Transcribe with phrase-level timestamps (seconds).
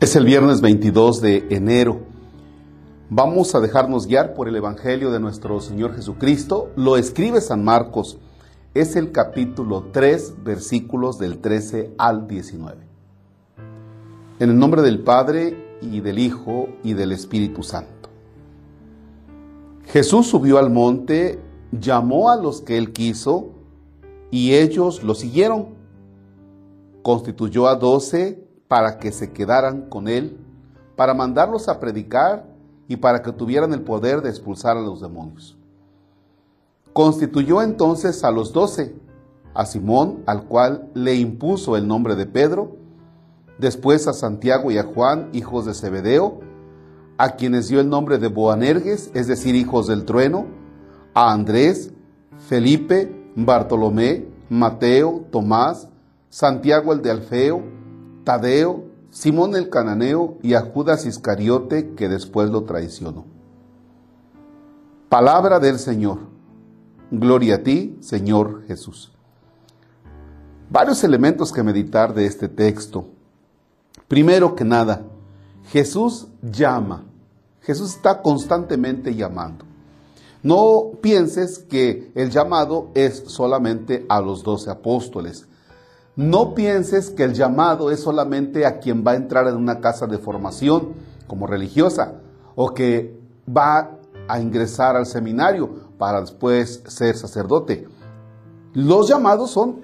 [0.00, 2.02] Es el viernes 22 de enero.
[3.10, 6.70] Vamos a dejarnos guiar por el Evangelio de nuestro Señor Jesucristo.
[6.76, 8.16] Lo escribe San Marcos.
[8.74, 12.76] Es el capítulo 3, versículos del 13 al 19.
[14.38, 18.08] En el nombre del Padre y del Hijo y del Espíritu Santo.
[19.86, 21.40] Jesús subió al monte,
[21.72, 23.48] llamó a los que él quiso
[24.30, 25.70] y ellos lo siguieron.
[27.02, 30.38] Constituyó a doce para que se quedaran con él,
[30.94, 32.46] para mandarlos a predicar
[32.86, 35.56] y para que tuvieran el poder de expulsar a los demonios.
[36.92, 38.94] Constituyó entonces a los doce,
[39.54, 42.76] a Simón, al cual le impuso el nombre de Pedro,
[43.58, 46.40] después a Santiago y a Juan, hijos de Zebedeo,
[47.16, 50.46] a quienes dio el nombre de Boanerges, es decir, hijos del trueno,
[51.14, 51.92] a Andrés,
[52.48, 55.88] Felipe, Bartolomé, Mateo, Tomás,
[56.28, 57.77] Santiago el de Alfeo,
[58.28, 63.24] Tadeo, Simón el cananeo y a Judas Iscariote que después lo traicionó.
[65.08, 66.18] Palabra del Señor.
[67.10, 69.10] Gloria a ti, Señor Jesús.
[70.68, 73.06] Varios elementos que meditar de este texto.
[74.08, 75.06] Primero que nada,
[75.70, 77.06] Jesús llama.
[77.62, 79.64] Jesús está constantemente llamando.
[80.42, 85.48] No pienses que el llamado es solamente a los doce apóstoles.
[86.18, 90.08] No pienses que el llamado es solamente a quien va a entrar en una casa
[90.08, 90.94] de formación
[91.28, 92.14] como religiosa
[92.56, 93.16] o que
[93.48, 97.86] va a ingresar al seminario para después ser sacerdote.
[98.74, 99.82] Los llamados son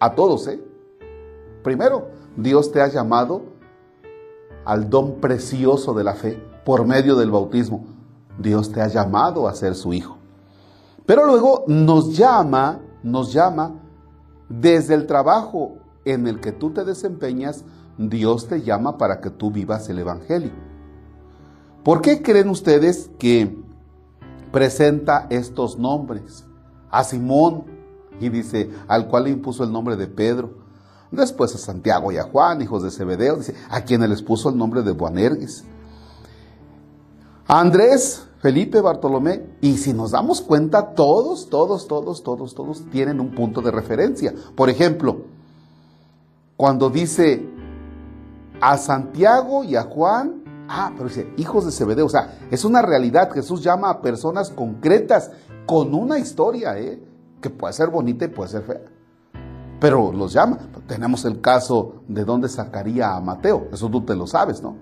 [0.00, 0.58] a todos, ¿eh?
[1.62, 3.42] Primero, Dios te ha llamado
[4.64, 7.84] al don precioso de la fe por medio del bautismo.
[8.38, 10.16] Dios te ha llamado a ser su hijo.
[11.04, 13.82] Pero luego nos llama, nos llama
[14.60, 17.64] desde el trabajo en el que tú te desempeñas,
[17.96, 20.52] Dios te llama para que tú vivas el Evangelio.
[21.84, 23.56] ¿Por qué creen ustedes que
[24.50, 26.44] presenta estos nombres?
[26.90, 27.64] A Simón,
[28.20, 30.54] y dice, al cual le impuso el nombre de Pedro.
[31.10, 34.56] Después a Santiago y a Juan, hijos de Zebedeo, dice, a quienes les puso el
[34.56, 35.64] nombre de Boanerges.
[37.46, 43.32] Andrés, Felipe, Bartolomé, y si nos damos cuenta, todos, todos, todos, todos, todos tienen un
[43.36, 44.34] punto de referencia.
[44.56, 45.26] Por ejemplo,
[46.56, 47.48] cuando dice
[48.60, 52.82] a Santiago y a Juan, ah, pero dice hijos de Zebedeo, o sea, es una
[52.82, 53.30] realidad.
[53.30, 55.30] Jesús llama a personas concretas
[55.64, 57.00] con una historia, ¿eh?
[57.40, 58.80] que puede ser bonita y puede ser fea.
[59.78, 60.58] Pero los llama.
[60.88, 64.74] Tenemos el caso de dónde sacaría a Mateo, eso tú te lo sabes, ¿no?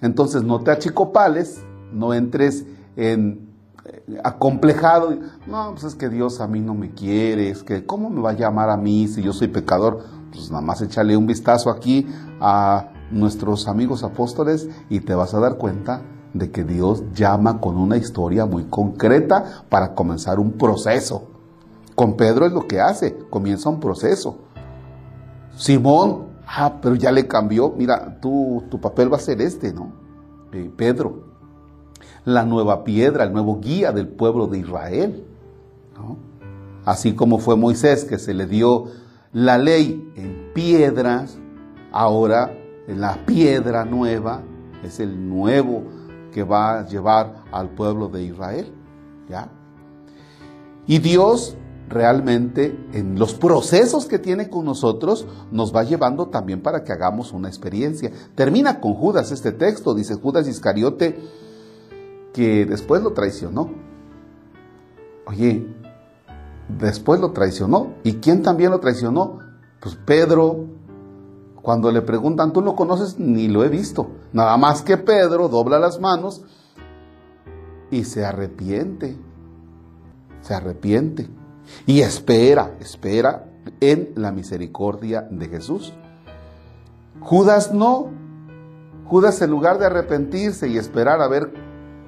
[0.00, 1.62] Entonces no te achicopales
[1.92, 2.64] no entres
[2.96, 3.50] en
[3.84, 5.16] eh, acomplejado.
[5.46, 8.30] No, pues es que Dios a mí no me quiere, es que ¿cómo me va
[8.30, 10.04] a llamar a mí si yo soy pecador?
[10.32, 12.06] Pues nada más échale un vistazo aquí
[12.40, 16.02] a nuestros amigos apóstoles y te vas a dar cuenta
[16.34, 21.28] de que Dios llama con una historia muy concreta para comenzar un proceso.
[21.94, 24.38] Con Pedro es lo que hace, comienza un proceso.
[25.56, 29.92] Simón, ah, pero ya le cambió, mira, tú, tu papel va a ser este, ¿no?
[30.52, 31.29] Eh, Pedro,
[32.24, 35.24] la nueva piedra, el nuevo guía del pueblo de Israel.
[36.84, 38.86] Así como fue Moisés que se le dio
[39.32, 41.38] la ley en piedras,
[41.92, 42.52] ahora
[42.88, 44.42] la piedra nueva
[44.82, 45.84] es el nuevo
[46.32, 48.72] que va a llevar al pueblo de Israel.
[49.28, 49.50] ¿ya?
[50.86, 51.56] Y Dios
[51.88, 57.32] realmente en los procesos que tiene con nosotros nos va llevando también para que hagamos
[57.32, 58.10] una experiencia.
[58.34, 61.18] Termina con Judas este texto, dice Judas Iscariote
[62.32, 63.70] que después lo traicionó.
[65.26, 65.66] Oye,
[66.78, 67.94] después lo traicionó.
[68.02, 69.38] ¿Y quién también lo traicionó?
[69.80, 70.66] Pues Pedro.
[71.62, 74.08] Cuando le preguntan, tú lo conoces, ni lo he visto.
[74.32, 76.42] Nada más que Pedro dobla las manos
[77.90, 79.16] y se arrepiente.
[80.40, 81.28] Se arrepiente.
[81.84, 83.46] Y espera, espera
[83.80, 85.92] en la misericordia de Jesús.
[87.20, 88.08] Judas no.
[89.04, 91.52] Judas en lugar de arrepentirse y esperar a ver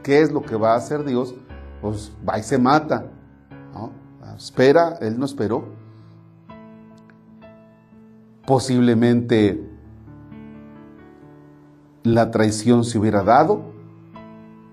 [0.02, 1.34] ¿qué es lo que va a hacer Dios?
[1.80, 3.06] Pues va y se mata.
[4.36, 5.64] Espera, él no esperó.
[8.46, 9.68] Posiblemente
[12.02, 13.62] la traición se hubiera dado,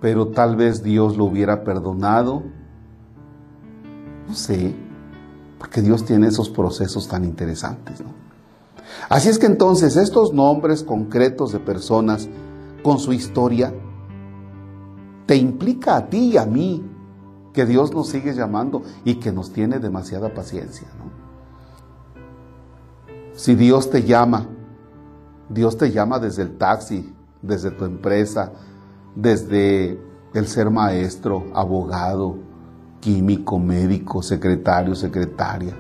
[0.02, 2.44] pero tal vez Dios lo hubiera perdonado.
[4.28, 4.74] No sé,
[5.60, 8.02] porque Dios tiene esos procesos tan interesantes.
[9.08, 12.28] Así es que entonces estos nombres concretos de personas
[12.82, 13.74] con su historia
[15.30, 16.84] te implica a ti y a mí
[17.54, 20.88] que Dios nos sigue llamando y que nos tiene demasiada paciencia.
[23.34, 24.48] Si Dios te llama
[25.48, 28.54] Dios te llama desde el taxi, desde tu empresa,
[29.16, 30.02] desde
[30.34, 32.40] el ser maestro, abogado,
[33.00, 35.76] químico, médico, secretario, secretaria.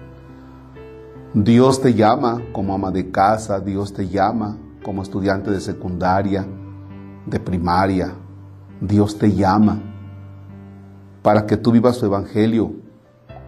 [1.33, 6.45] Dios te llama como ama de casa, Dios te llama como estudiante de secundaria,
[7.25, 8.13] de primaria.
[8.81, 9.79] Dios te llama
[11.21, 12.73] para que tú vivas su evangelio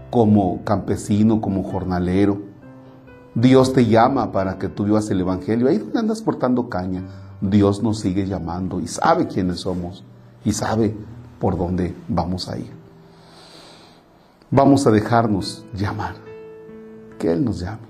[0.09, 2.41] como campesino, como jornalero.
[3.33, 5.69] Dios te llama para que tú vivas el evangelio.
[5.69, 7.03] Ahí donde andas portando caña,
[7.39, 10.03] Dios nos sigue llamando y sabe quiénes somos
[10.43, 10.95] y sabe
[11.39, 12.71] por dónde vamos a ir.
[14.49, 16.15] Vamos a dejarnos llamar,
[17.17, 17.87] que Él nos llame,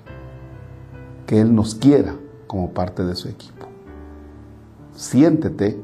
[1.26, 2.14] que Él nos quiera
[2.46, 3.66] como parte de su equipo.
[4.96, 5.84] Siéntete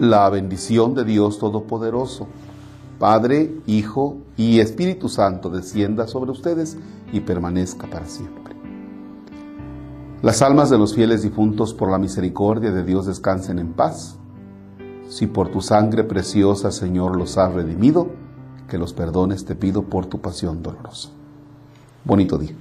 [0.00, 2.26] La bendición de Dios Todopoderoso,
[2.98, 6.78] Padre, Hijo y Espíritu Santo descienda sobre ustedes
[7.12, 8.56] y permanezca para siempre.
[10.22, 14.16] Las almas de los fieles difuntos por la misericordia de Dios descansen en paz
[15.10, 18.08] si por tu sangre preciosa, Señor, los has redimido,
[18.68, 21.10] que los perdones te pido por tu pasión dolorosa.
[22.06, 22.54] Bonito día.